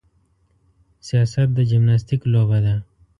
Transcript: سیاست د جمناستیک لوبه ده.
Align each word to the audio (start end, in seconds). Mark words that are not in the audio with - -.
سیاست 1.07 1.47
د 1.57 1.59
جمناستیک 1.71 2.21
لوبه 2.33 2.59
ده. 2.65 2.75